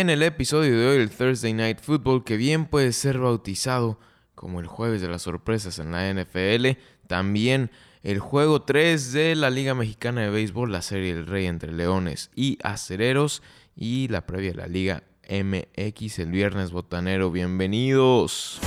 [0.00, 3.98] en el episodio de hoy el Thursday Night Football que bien puede ser bautizado
[4.34, 7.70] como el jueves de las sorpresas en la NFL, también
[8.02, 12.30] el juego 3 de la Liga Mexicana de Béisbol, la serie El Rey entre Leones
[12.34, 13.42] y Acereros
[13.74, 17.30] y la previa de la Liga MX el viernes botanero.
[17.30, 18.60] Bienvenidos.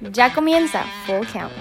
[0.00, 1.52] Ya comienza Full Count.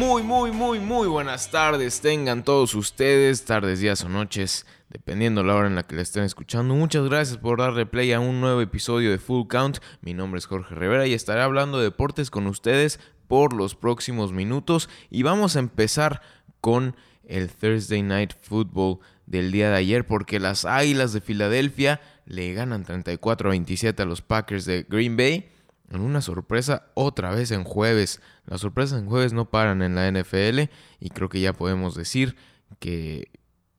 [0.00, 2.00] Muy, muy, muy, muy buenas tardes.
[2.00, 6.24] Tengan todos ustedes, tardes, días o noches, dependiendo la hora en la que le estén
[6.24, 6.74] escuchando.
[6.74, 9.76] Muchas gracias por darle play a un nuevo episodio de Full Count.
[10.00, 12.98] Mi nombre es Jorge Rivera y estaré hablando de deportes con ustedes
[13.28, 14.88] por los próximos minutos.
[15.10, 16.22] Y vamos a empezar
[16.62, 22.54] con el Thursday Night Football del día de ayer, porque las Águilas de Filadelfia le
[22.54, 25.50] ganan 34 a 27 a los Packers de Green Bay
[25.90, 28.20] en una sorpresa otra vez en jueves.
[28.46, 32.36] Las sorpresas en jueves no paran en la NFL y creo que ya podemos decir
[32.78, 33.30] que,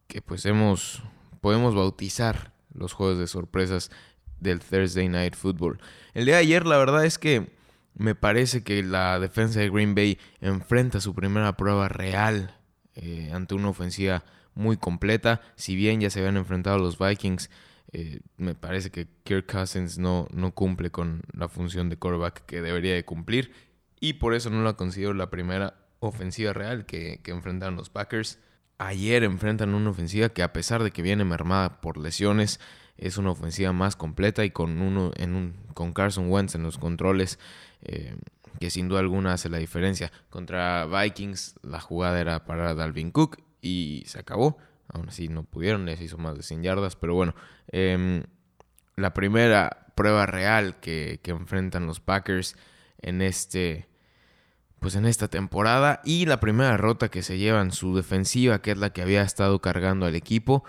[0.07, 1.03] que pues hemos,
[1.39, 3.91] podemos bautizar los juegos de sorpresas
[4.39, 5.79] del Thursday Night Football.
[6.13, 7.49] El día de ayer la verdad es que
[7.95, 12.55] me parece que la defensa de Green Bay enfrenta su primera prueba real
[12.95, 15.41] eh, ante una ofensiva muy completa.
[15.55, 17.49] Si bien ya se habían enfrentado los Vikings
[17.93, 22.61] eh, me parece que Kirk Cousins no, no cumple con la función de quarterback que
[22.61, 23.51] debería de cumplir
[23.99, 28.39] y por eso no la considero la primera ofensiva real que, que enfrentaron los Packers.
[28.77, 32.59] Ayer enfrentan una ofensiva que a pesar de que viene mermada por lesiones,
[32.97, 36.77] es una ofensiva más completa y con uno en un con Carson Wentz en los
[36.77, 37.39] controles
[37.81, 38.15] eh,
[38.59, 40.11] que sin duda alguna hace la diferencia.
[40.29, 44.57] Contra Vikings la jugada era para Dalvin Cook y se acabó.
[44.93, 47.35] Aún así no pudieron, les hizo más de 100 yardas, pero bueno,
[47.67, 48.23] em,
[48.95, 52.55] la primera prueba real que, que, enfrentan los Packers
[53.01, 53.87] en este
[54.79, 58.79] pues en esta temporada y la primera derrota que se llevan su defensiva que es
[58.79, 60.63] la que había estado cargando al equipo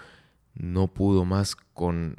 [0.54, 2.16] no pudo más con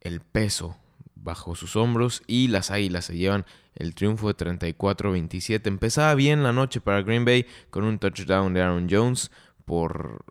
[0.00, 0.78] el peso
[1.14, 5.66] bajo sus hombros y las Águilas se llevan el triunfo de 34-27.
[5.66, 9.30] Empezaba bien la noche para Green Bay con un touchdown de Aaron Jones
[9.64, 10.24] por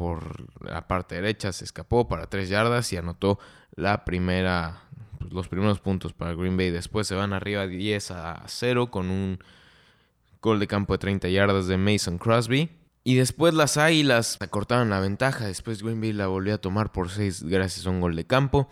[0.00, 3.38] por la parte derecha, se escapó para tres yardas y anotó
[3.76, 4.84] la primera,
[5.18, 6.70] pues, los primeros puntos para Green Bay.
[6.70, 9.44] Después se van arriba 10 a 0 con un
[10.40, 12.70] gol de campo de 30 yardas de Mason Crosby.
[13.04, 15.44] Y después las Águilas acortaron la ventaja.
[15.44, 18.70] Después Green Bay la volvió a tomar por 6 gracias a un gol de campo.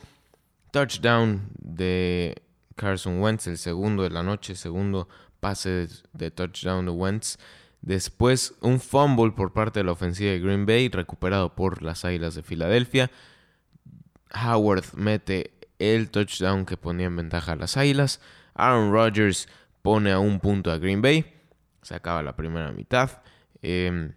[0.70, 2.40] Touchdown de
[2.74, 5.10] Carson Wentz, el segundo de la noche, segundo
[5.40, 7.36] pase de touchdown de Wentz.
[7.80, 12.34] Después un fumble por parte de la ofensiva de Green Bay, recuperado por las Águilas
[12.34, 13.10] de Filadelfia.
[14.34, 18.20] Howard mete el touchdown que ponía en ventaja a las Águilas.
[18.54, 19.48] Aaron Rodgers
[19.82, 21.24] pone a un punto a Green Bay.
[21.82, 23.22] Se acaba la primera mitad.
[23.62, 24.12] Em,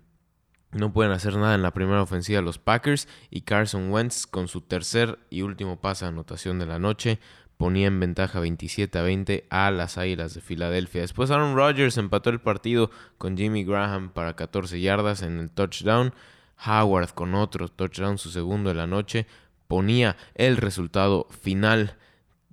[0.71, 3.07] no pueden hacer nada en la primera ofensiva los Packers.
[3.29, 7.19] Y Carson Wentz con su tercer y último pase de anotación de la noche
[7.61, 11.01] ponía en ventaja 27 a 20 a las Águilas de Filadelfia.
[11.01, 12.89] Después Aaron Rodgers empató el partido
[13.19, 16.11] con Jimmy Graham para 14 yardas en el touchdown.
[16.65, 19.27] Howard con otro touchdown, su segundo de la noche,
[19.67, 21.97] ponía el resultado final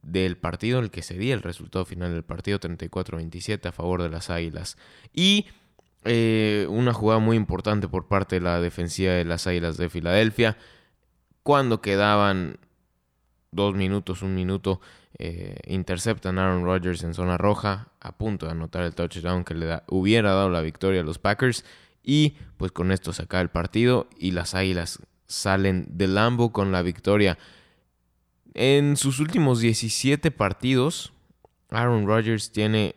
[0.03, 4.29] del partido, el que sería el resultado final del partido, 34-27 a favor de las
[4.29, 4.77] Águilas.
[5.15, 5.47] Y
[6.05, 10.59] eh, una jugada muy importante por parte de la defensiva de las Águilas de Filadelfia,
[11.43, 12.59] cuando quedaban
[13.51, 14.81] dos minutos, un minuto,
[15.19, 19.55] eh, interceptan a Aaron Rodgers en zona roja, a punto de anotar el touchdown que
[19.55, 21.65] le hubiera dado la victoria a los Packers.
[22.03, 26.73] Y pues con esto se acaba el partido y las Águilas salen de Lambo con
[26.73, 27.39] la victoria.
[28.55, 31.13] En sus últimos 17 partidos,
[31.71, 32.95] Aaron Rodgers tiene,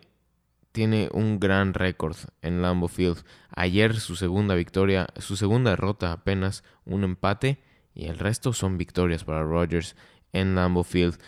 [0.72, 3.22] tiene un gran récord en Lambo Field.
[3.54, 7.58] Ayer su segunda victoria, su segunda derrota apenas, un empate
[7.94, 9.94] y el resto son victorias para Rodgers
[10.32, 11.18] en Lambeau Field.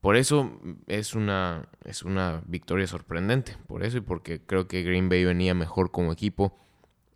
[0.00, 3.56] Por eso es una, es una victoria sorprendente.
[3.66, 6.58] Por eso y porque creo que Green Bay venía mejor como equipo.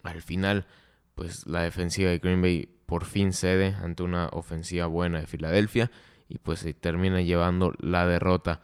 [0.03, 0.66] Al final,
[1.15, 5.91] pues la defensiva de Green Bay por fin cede ante una ofensiva buena de Filadelfia.
[6.30, 8.62] Y pues se termina llevando la derrota.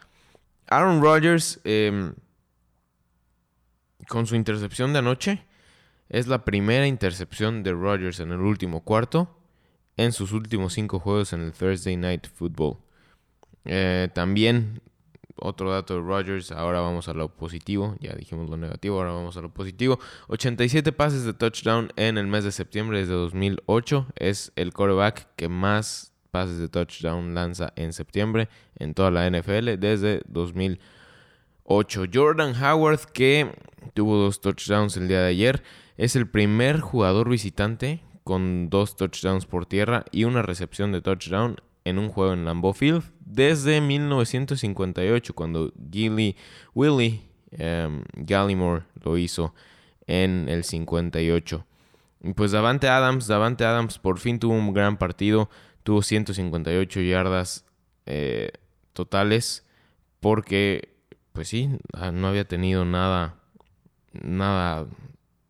[0.68, 2.14] Aaron Rodgers, em,
[4.08, 5.44] con su intercepción de anoche,
[6.08, 9.43] es la primera intercepción de Rodgers en el último cuarto
[9.96, 12.78] en sus últimos cinco juegos en el Thursday Night Football.
[13.64, 14.80] Eh, también
[15.36, 19.36] otro dato de Rodgers, ahora vamos a lo positivo, ya dijimos lo negativo, ahora vamos
[19.36, 19.98] a lo positivo.
[20.28, 25.48] 87 pases de touchdown en el mes de septiembre desde 2008, es el quarterback que
[25.48, 32.04] más pases de touchdown lanza en septiembre en toda la NFL desde 2008.
[32.12, 33.52] Jordan Howard que
[33.94, 35.62] tuvo dos touchdowns el día de ayer
[35.96, 41.56] es el primer jugador visitante con dos touchdowns por tierra y una recepción de touchdown
[41.84, 46.36] en un juego en Lambeau Field desde 1958, cuando Gilly,
[46.74, 49.54] Willie em, Gallimore lo hizo
[50.06, 51.66] en el 58.
[52.34, 55.50] Pues Davante Adams, Davante Adams por fin tuvo un gran partido,
[55.82, 57.66] tuvo 158 yardas
[58.06, 58.50] eh,
[58.94, 59.66] totales
[60.20, 60.96] porque,
[61.34, 63.36] pues sí, ah, no había tenido nada,
[64.12, 64.86] nada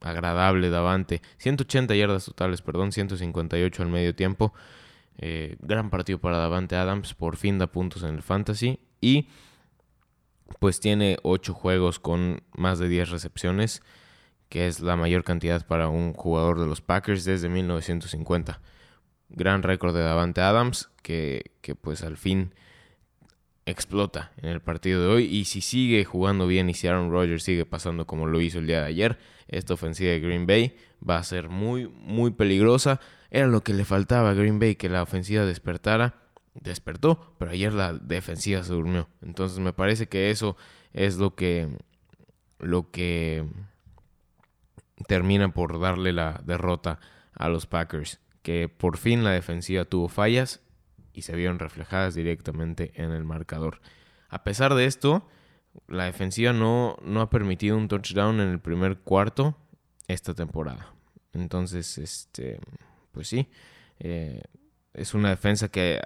[0.05, 1.23] agradable Davante.
[1.39, 4.53] 180 yardas totales, perdón, 158 al medio tiempo.
[5.19, 9.29] Eh, gran partido para Davante Adams, por fin da puntos en el fantasy y
[10.59, 13.83] pues tiene 8 juegos con más de 10 recepciones,
[14.49, 18.61] que es la mayor cantidad para un jugador de los Packers desde 1950.
[19.31, 22.55] Gran récord de Davante Adams, que, que pues al fin
[23.67, 27.43] explota en el partido de hoy y si sigue jugando bien y si Aaron Rodgers
[27.43, 29.19] sigue pasando como lo hizo el día de ayer,
[29.49, 30.77] esta ofensiva de Green Bay
[31.09, 33.01] va a ser muy muy peligrosa.
[33.31, 36.21] Era lo que le faltaba a Green Bay que la ofensiva despertara.
[36.55, 39.09] Despertó, pero ayer la defensiva se durmió.
[39.23, 40.57] Entonces me parece que eso
[40.93, 41.69] es lo que
[42.61, 43.45] lo que
[45.09, 47.01] termina por darle la derrota
[47.35, 50.61] a los Packers, que por fin la defensiva tuvo fallas
[51.15, 53.81] y se vieron reflejadas directamente en el marcador.
[54.29, 55.27] A pesar de esto,
[55.89, 59.57] la defensiva no, no ha permitido un touchdown en el primer cuarto
[60.09, 60.93] esta temporada.
[61.33, 62.59] Entonces, este,
[63.13, 63.49] pues sí,
[64.01, 64.43] eh,
[64.93, 66.01] es una defensa que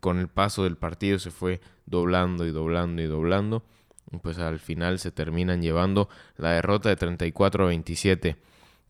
[0.00, 3.64] con el paso del partido se fue doblando y doblando y doblando.
[4.10, 8.36] Y pues al final se terminan llevando la derrota de 34 a 27.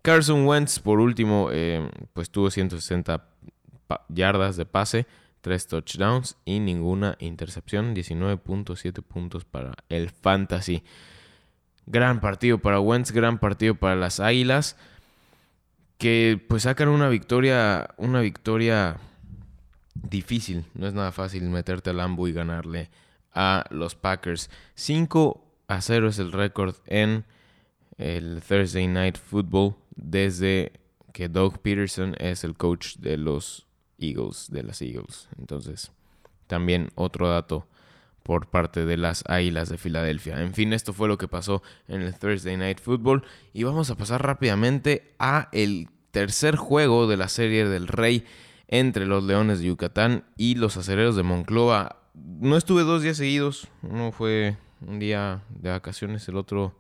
[0.03, 3.25] Carson Wentz, por último, eh, pues tuvo 160
[4.09, 5.07] yardas de pase,
[5.43, 7.95] 3 touchdowns y ninguna intercepción.
[7.95, 10.83] 19.7 puntos para el Fantasy.
[11.87, 14.77] Gran partido para Wentz, gran partido para las Águilas.
[15.99, 18.99] Que pues sacan una victoria, una victoria
[19.95, 20.65] difícil.
[20.75, 22.89] No es nada fácil meterte al Lambo y ganarle
[23.35, 24.49] a los Packers.
[24.77, 27.25] 5 a 0 es el récord en
[27.99, 30.73] el Thursday Night Football desde
[31.13, 33.67] que Doug Peterson es el coach de los
[34.03, 35.29] Eagles, de las Eagles.
[35.39, 35.93] Entonces,
[36.47, 37.67] también otro dato
[38.23, 40.41] por parte de las Águilas de Filadelfia.
[40.41, 43.97] En fin, esto fue lo que pasó en el Thursday Night Football y vamos a
[43.97, 48.25] pasar rápidamente a el tercer juego de la serie del Rey
[48.69, 51.97] entre los Leones de Yucatán y los Acereros de Monclova.
[52.15, 54.57] No estuve dos días seguidos, uno fue
[54.87, 56.75] un día de vacaciones, el otro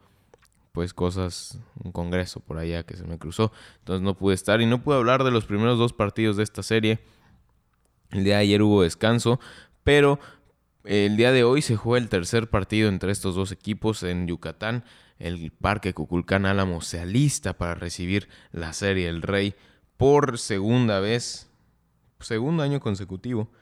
[0.72, 4.66] pues cosas, un congreso por allá que se me cruzó, entonces no pude estar y
[4.66, 7.00] no pude hablar de los primeros dos partidos de esta serie.
[8.10, 9.38] El día de ayer hubo descanso,
[9.84, 10.19] pero
[10.84, 14.84] el día de hoy se juega el tercer partido entre estos dos equipos en Yucatán.
[15.19, 19.54] El Parque Cuculcán Álamo se alista para recibir la serie El Rey
[19.96, 21.48] por segunda vez,
[22.18, 23.52] segundo año consecutivo.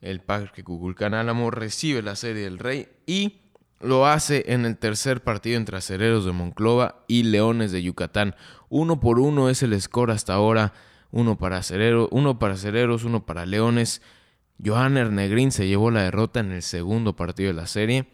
[0.00, 3.40] El Parque Cuculcán Álamo recibe la serie El Rey y
[3.80, 8.36] lo hace en el tercer partido entre Acereros de Monclova y Leones de Yucatán.
[8.68, 10.72] Uno por uno es el score hasta ahora.
[11.10, 14.02] Uno para, Acerero, uno para Acereros, uno para Leones.
[14.64, 18.06] Johanner Negrín se llevó la derrota en el segundo partido de la serie,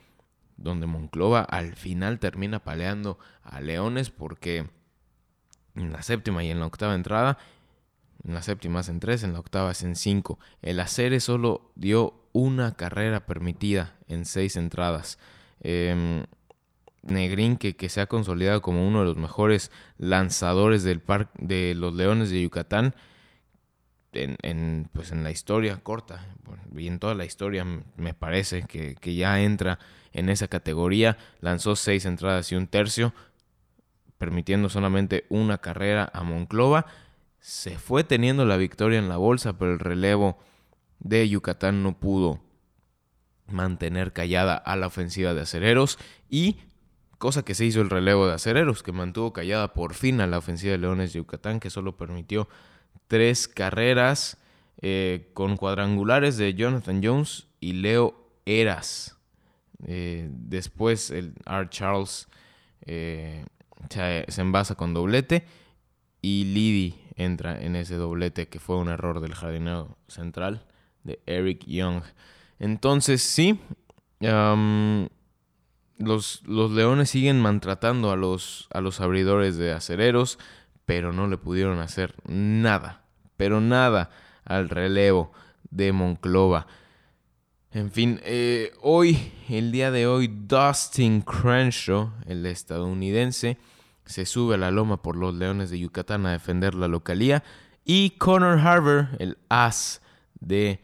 [0.56, 4.66] donde Monclova al final termina paleando a Leones porque
[5.74, 7.38] en la séptima y en la octava entrada,
[8.24, 10.38] en la séptima es en tres, en la octava es en cinco.
[10.62, 15.18] El Acere solo dio una carrera permitida en seis entradas.
[15.60, 16.24] Eh,
[17.02, 21.74] Negrín, que, que, se ha consolidado como uno de los mejores lanzadores del par de
[21.74, 22.94] los Leones de Yucatán
[24.16, 26.26] en, pues en la historia corta
[26.74, 27.64] y en toda la historia
[27.96, 29.78] me parece que, que, ya entra
[30.12, 31.16] en esa categoría.
[31.40, 33.12] Lanzó seis entradas y un tercio,
[34.18, 36.86] permitiendo solamente una carrera a Monclova.
[37.40, 40.38] Se fue teniendo la victoria en la bolsa, pero el relevo
[40.98, 42.40] de Yucatán no pudo
[43.48, 45.98] mantener callada a la ofensiva de acereros
[46.28, 46.58] y
[47.18, 50.38] cosa que se hizo el relevo de acereros, que mantuvo callada por fin a la
[50.38, 52.48] ofensiva de Leones de Yucatán, que solo permitió
[53.08, 54.38] tres carreras
[54.82, 59.16] eh, con cuadrangulares de Jonathan Jones y Leo Eras.
[59.86, 61.68] Eh, después el R.
[61.70, 62.28] Charles
[62.82, 63.44] eh,
[63.90, 65.44] se, envasa con doblete
[66.22, 70.64] y Liddy entra en ese doblete que fue un error del jardinero central
[71.04, 72.02] de Eric Young.
[72.58, 73.60] Entonces, sí,
[74.20, 80.38] los, los, leones siguen maltratando a los, a los abridores de acereros,
[80.84, 83.02] pero no le pudieron hacer nada,
[83.36, 84.10] pero nada
[84.44, 85.32] al relevo
[85.70, 86.66] de Monclova.
[87.72, 93.58] En fin, eh, hoy, el día de hoy, Dustin Crenshaw, el estadounidense,
[94.06, 97.42] se sube a la loma por los Leones de Yucatán a defender la localía.
[97.84, 100.00] Y Connor Harbour, el as
[100.40, 100.80] de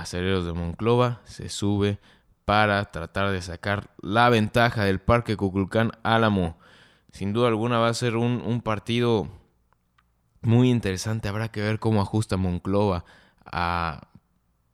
[0.00, 1.98] Acereros de Monclova, se sube
[2.44, 6.58] para tratar de sacar la ventaja del Parque Cuculcán Álamo.
[7.12, 9.28] Sin duda alguna va a ser un, un partido
[10.42, 11.28] muy interesante.
[11.28, 13.04] Habrá que ver cómo ajusta Monclova
[13.44, 14.08] a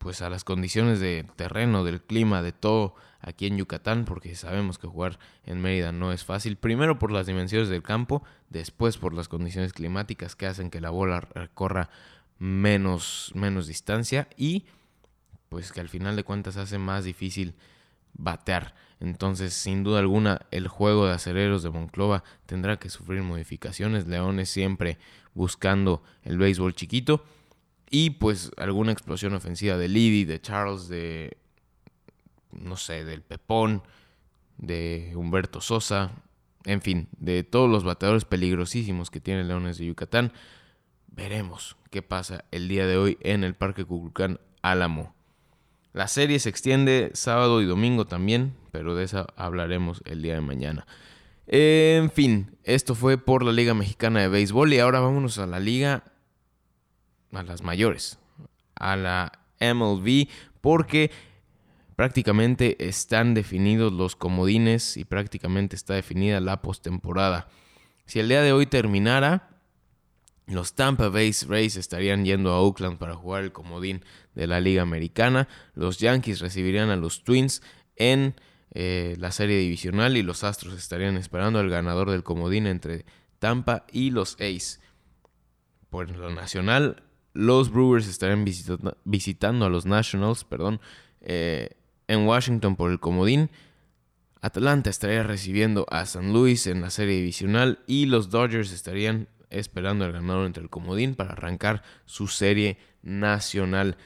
[0.00, 4.78] pues a las condiciones de terreno, del clima, de todo aquí en Yucatán, porque sabemos
[4.78, 6.56] que jugar en Mérida no es fácil.
[6.56, 10.88] Primero por las dimensiones del campo, después por las condiciones climáticas que hacen que la
[10.88, 11.90] bola recorra
[12.38, 14.64] menos, menos distancia y
[15.50, 17.54] pues que al final de cuentas hace más difícil
[18.14, 18.72] batear.
[19.00, 24.06] Entonces, sin duda alguna, el juego de acereros de Monclova tendrá que sufrir modificaciones.
[24.06, 24.98] Leones siempre
[25.34, 27.24] buscando el béisbol chiquito.
[27.90, 31.36] Y pues alguna explosión ofensiva de Liddy, de Charles, de.
[32.52, 33.82] No sé, del Pepón,
[34.56, 36.12] de Humberto Sosa.
[36.64, 40.32] En fin, de todos los bateadores peligrosísimos que tiene Leones de Yucatán.
[41.08, 45.19] Veremos qué pasa el día de hoy en el Parque Cuculcán Álamo.
[45.92, 50.40] La serie se extiende sábado y domingo también, pero de esa hablaremos el día de
[50.40, 50.86] mañana.
[51.46, 55.58] En fin, esto fue por la Liga Mexicana de Béisbol y ahora vámonos a la
[55.58, 56.04] liga
[57.32, 58.18] a las mayores,
[58.76, 60.28] a la MLB,
[60.60, 61.10] porque
[61.96, 67.48] prácticamente están definidos los comodines y prácticamente está definida la postemporada.
[68.06, 69.49] Si el día de hoy terminara,
[70.50, 74.04] los Tampa Bay Rays estarían yendo a Oakland para jugar el comodín
[74.34, 75.48] de la Liga Americana.
[75.74, 77.62] Los Yankees recibirían a los Twins
[77.96, 78.34] en
[78.72, 83.04] eh, la serie divisional y los Astros estarían esperando al ganador del comodín entre
[83.38, 84.80] Tampa y los A's.
[85.88, 87.02] Por la nacional,
[87.32, 90.80] los Brewers estarán visitando, a los Nationals perdón,
[91.20, 91.70] eh,
[92.06, 93.50] en Washington por el comodín.
[94.40, 100.04] Atlanta estaría recibiendo a San Luis en la serie divisional y los Dodgers estarían esperando
[100.04, 103.96] al ganador entre el comodín para arrancar su serie nacional.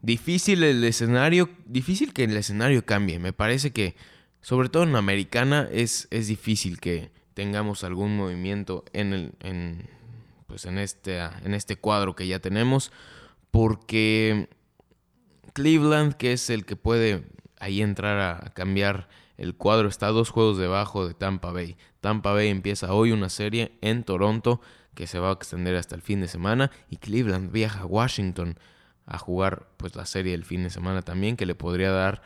[0.00, 3.18] Difícil el escenario, difícil que el escenario cambie.
[3.18, 3.96] Me parece que,
[4.40, 9.88] sobre todo en la americana, es, es difícil que tengamos algún movimiento en, el, en,
[10.46, 12.90] pues en este, en este cuadro que ya tenemos,
[13.50, 14.48] porque
[15.52, 17.24] Cleveland, que es el que puede
[17.60, 21.76] ahí entrar a cambiar el cuadro, está dos juegos debajo de Tampa Bay.
[22.00, 24.60] Tampa Bay empieza hoy una serie en Toronto
[24.98, 28.58] que se va a extender hasta el fin de semana y Cleveland viaja a Washington
[29.06, 32.20] a jugar pues la serie del fin de semana también que le podría dar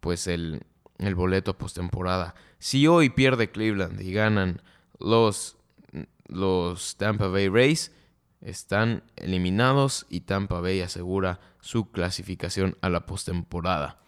[0.00, 0.62] pues el,
[0.96, 2.34] el boleto postemporada.
[2.58, 4.62] Si hoy pierde Cleveland y ganan
[4.98, 5.58] los
[6.26, 7.92] los Tampa Bay Rays
[8.40, 14.00] están eliminados y Tampa Bay asegura su clasificación a la postemporada.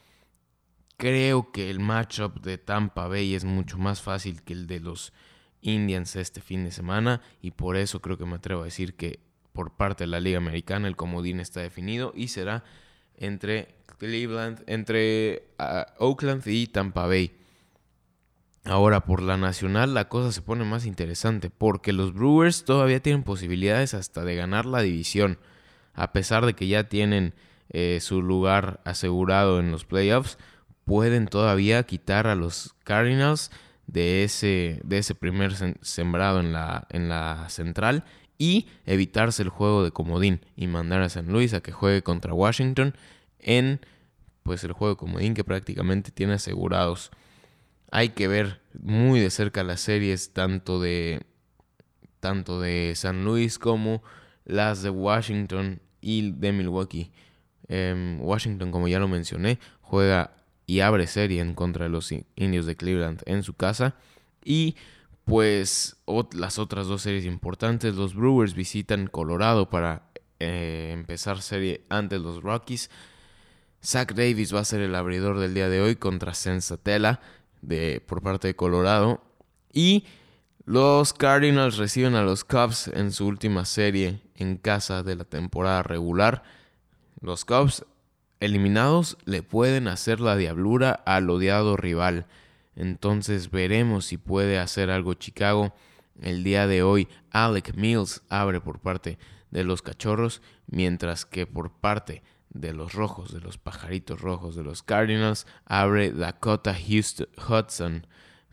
[0.96, 5.12] Creo que el matchup de Tampa Bay es mucho más fácil que el de los
[5.62, 9.20] Indians este fin de semana y por eso creo que me atrevo a decir que
[9.52, 12.64] por parte de la Liga Americana el comodín está definido y será
[13.16, 17.36] entre Cleveland, entre ah, Oakland y Tampa Bay.
[18.64, 23.22] Ahora, por la nacional la cosa se pone más interesante porque los Brewers todavía tienen
[23.22, 25.38] posibilidades hasta de ganar la división,
[25.94, 27.34] a pesar de que ya tienen
[27.70, 30.38] eh, su lugar asegurado en los playoffs,
[30.84, 33.50] pueden todavía quitar a los Cardinals
[33.86, 38.04] de ese, de ese primer sembrado en la, en la central
[38.38, 42.34] y evitarse el juego de comodín y mandar a San Luis a que juegue contra
[42.34, 42.96] Washington
[43.38, 43.80] en
[44.42, 47.10] pues el juego de comodín que prácticamente tiene asegurados
[47.92, 51.20] hay que ver muy de cerca las series tanto de
[52.20, 54.02] tanto de San Luis como
[54.44, 57.12] las de Washington y de Milwaukee.
[57.68, 60.34] Em, Washington, como ya lo mencioné, juega
[60.72, 63.94] y abre serie en contra de los indios de Cleveland en su casa.
[64.42, 64.76] Y
[65.26, 65.98] pues
[66.32, 70.08] las otras dos series importantes, los Brewers visitan Colorado para
[70.40, 72.88] eh, empezar serie ante los Rockies.
[73.84, 77.20] Zach Davis va a ser el abridor del día de hoy contra Sensatella
[77.60, 79.22] de, por parte de Colorado.
[79.74, 80.06] Y
[80.64, 85.82] los Cardinals reciben a los Cubs en su última serie en casa de la temporada
[85.82, 86.44] regular.
[87.20, 87.84] Los Cubs
[88.42, 92.26] eliminados le pueden hacer la diablura al odiado rival.
[92.74, 95.72] Entonces veremos si puede hacer algo Chicago.
[96.20, 99.16] El día de hoy Alec Mills abre por parte
[99.52, 104.64] de los Cachorros, mientras que por parte de los rojos, de los pajaritos rojos de
[104.64, 108.06] los Cardinals, abre Dakota Houston, Hudson.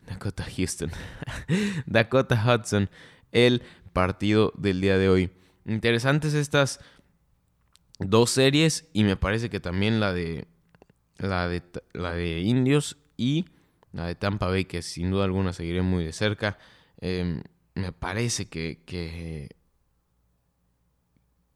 [0.06, 0.92] Dakota Houston.
[1.86, 2.88] Dakota Hudson,
[3.32, 5.30] el partido del día de hoy.
[5.64, 6.78] Interesantes estas
[8.00, 10.46] dos series y me parece que también la de
[11.18, 13.46] la de la de Indios y
[13.92, 16.58] la de Tampa Bay que sin duda alguna seguiré muy de cerca.
[16.98, 17.42] Em,
[17.74, 19.48] me parece que, que,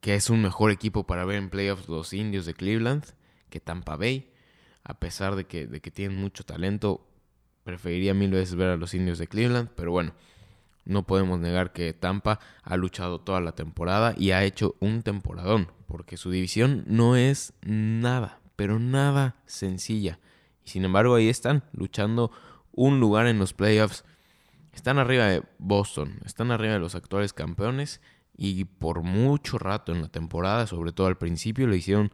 [0.02, 3.04] es un mejor equipo para ver en playoffs los indios de Cleveland
[3.50, 4.30] que Tampa Bay.
[4.84, 7.08] A pesar de que, de que tienen mucho talento,
[7.64, 9.70] preferiría mil veces ver a los indios de Cleveland.
[9.74, 10.14] Pero bueno,
[10.84, 15.70] no podemos negar que Tampa ha luchado toda la temporada y ha hecho un temporadón.
[15.86, 20.18] Porque su división no es nada, pero nada sencilla.
[20.64, 22.30] Y sin embargo ahí están, luchando
[22.72, 24.04] un lugar en los playoffs
[24.74, 28.00] están arriba de Boston, están arriba de los actuales campeones
[28.36, 32.12] y por mucho rato en la temporada, sobre todo al principio, le hicieron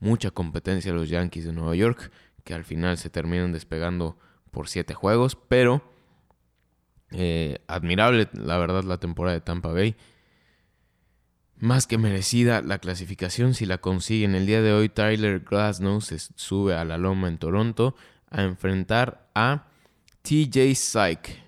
[0.00, 2.10] mucha competencia a los Yankees de Nueva York,
[2.44, 4.18] que al final se terminan despegando
[4.50, 5.82] por siete juegos, pero
[7.12, 9.96] eh, admirable la verdad la temporada de Tampa Bay.
[11.58, 14.34] Más que merecida la clasificación si la consiguen.
[14.34, 17.96] El día de hoy Tyler Glasnow se sube a la loma en Toronto
[18.28, 19.68] a enfrentar a
[20.22, 21.46] TJ Syke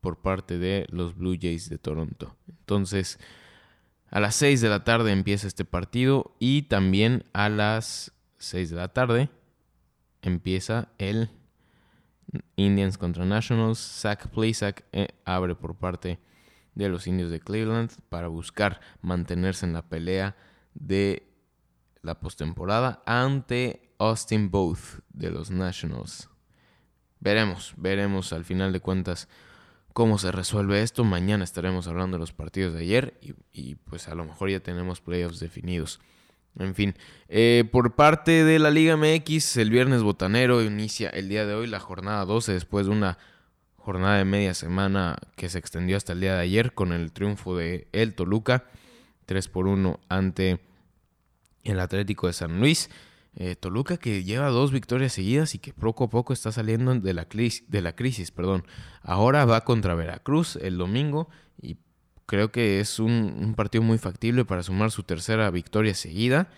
[0.00, 2.36] por parte de los Blue Jays de Toronto.
[2.48, 3.18] Entonces,
[4.08, 8.76] a las 6 de la tarde empieza este partido y también a las 6 de
[8.76, 9.28] la tarde
[10.22, 11.30] empieza el
[12.56, 13.78] Indians contra Nationals.
[13.78, 16.18] Zach Plesac eh, abre por parte
[16.74, 20.36] de los indios de Cleveland para buscar mantenerse en la pelea
[20.74, 21.26] de
[22.02, 26.28] la postemporada ante Austin Both de los Nationals.
[27.20, 29.28] Veremos, veremos al final de cuentas
[29.92, 31.04] cómo se resuelve esto.
[31.04, 33.18] Mañana estaremos hablando de los partidos de ayer
[33.52, 36.00] y, pues a lo mejor ya tenemos playoffs definidos.
[36.58, 36.94] En fin,
[37.28, 41.66] eh, por parte de la Liga MX, el viernes botanero inicia el día de hoy
[41.66, 43.18] la jornada 12 después de una
[43.76, 47.56] jornada de media semana que se extendió hasta el día de ayer con el triunfo
[47.56, 48.64] de el Toluca
[49.26, 50.60] 3 por 1 ante
[51.62, 52.90] el Atlético de San Luis.
[53.34, 57.12] Eh, Toluca que lleva dos victorias seguidas y que poco a poco está saliendo de
[57.12, 58.30] la, crisis, de la crisis.
[58.30, 58.64] Perdón.
[59.02, 61.28] Ahora va contra Veracruz el domingo
[61.60, 61.76] y
[62.26, 66.48] creo que es un, partido muy factible para sumar su tercera victoria seguida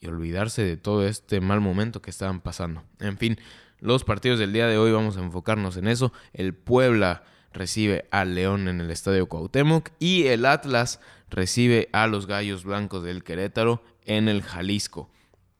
[0.00, 2.82] y olvidarse de todo este mal momento que estaban pasando.
[2.98, 3.38] En fin,
[3.78, 6.12] los partidos del día de hoy vamos a enfocarnos en eso.
[6.32, 12.26] El Puebla recibe al León en el Estadio Cuauhtémoc y el Atlas recibe a los
[12.26, 15.10] Gallos Blancos del Querétaro en el Jalisco.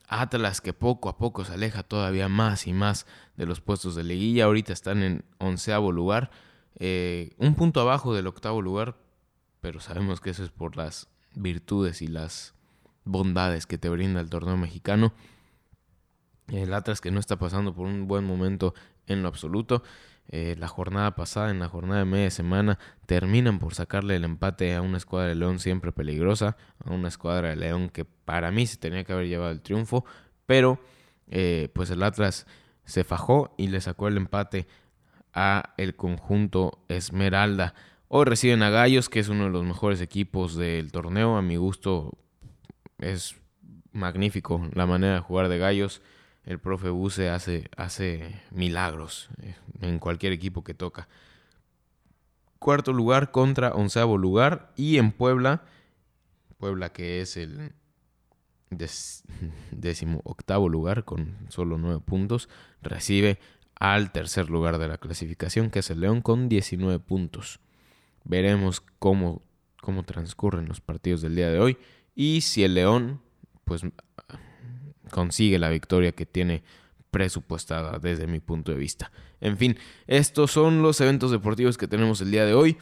[0.09, 4.05] Atlas que poco a poco se aleja todavía más y más de los puestos de
[4.05, 4.47] liguilla.
[4.47, 6.31] Ahorita están en onceavo lugar,
[6.77, 8.97] eh, un punto abajo del octavo lugar,
[9.61, 12.55] pero sabemos que eso es por las virtudes y las
[13.05, 15.13] bondades que te brinda el torneo mexicano.
[16.49, 18.75] El Atlas que no está pasando por un buen momento
[19.07, 19.83] en lo absoluto.
[20.29, 24.75] Eh, la jornada pasada, en la jornada de media semana, terminan por sacarle el empate
[24.77, 28.67] a una escuadra de León siempre peligrosa, a una escuadra de León que para mí
[28.67, 30.05] se tenía que haber llevado el triunfo,
[30.47, 30.81] pero
[31.27, 32.47] eh, pues el Atlas
[32.85, 34.69] se fajó y le sacó el empate
[35.33, 37.75] a el conjunto Esmeralda.
[38.13, 41.37] Hoy reciben a Gallos, que es uno de los mejores equipos del torneo.
[41.37, 42.19] A mi gusto
[42.99, 43.37] es
[43.93, 46.03] magnífico la manera de jugar de Gallos
[46.45, 51.07] el profe Buse hace, hace milagros eh, en cualquier equipo que toca.
[52.59, 54.73] Cuarto lugar contra onceavo lugar.
[54.75, 55.63] Y en Puebla,
[56.59, 57.75] Puebla que es el
[59.71, 62.49] décimo octavo lugar con solo nueve puntos,
[62.83, 63.39] recibe
[63.77, 67.61] al tercer lugar de la clasificación, que es el León con 19 puntos.
[68.25, 69.43] Veremos cómo,
[69.81, 71.79] cómo transcurren los partidos del día de hoy
[72.15, 73.21] y si el León
[73.65, 73.83] pues
[75.11, 76.63] consigue la victoria que tiene
[77.11, 79.11] presupuestada desde mi punto de vista.
[79.41, 82.79] En fin, estos son los eventos deportivos que tenemos el día de hoy.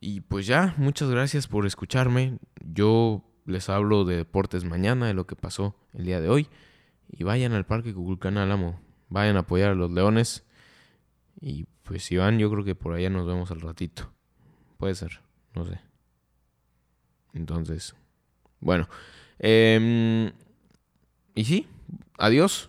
[0.00, 2.38] Y pues ya, muchas gracias por escucharme.
[2.64, 6.48] Yo les hablo de deportes mañana, de lo que pasó el día de hoy.
[7.08, 8.80] Y vayan al Parque Cuculcán Álamo.
[9.08, 10.44] Vayan a apoyar a los leones.
[11.40, 14.12] Y pues si van, yo creo que por allá nos vemos al ratito.
[14.82, 15.20] Puede ser,
[15.54, 15.78] no sé.
[17.34, 17.94] Entonces,
[18.58, 18.88] bueno.
[19.38, 20.32] Eh,
[21.36, 21.68] y sí,
[22.18, 22.68] adiós.